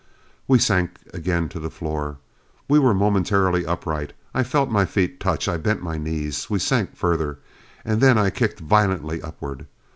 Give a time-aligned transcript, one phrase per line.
[0.47, 2.17] We sank again to the floor.
[2.67, 4.13] We were momentarily upright.
[4.33, 5.47] I felt my feet touch.
[5.47, 6.49] I bent my knees.
[6.49, 7.37] We sank further.
[7.85, 9.67] And then I kicked violently upward.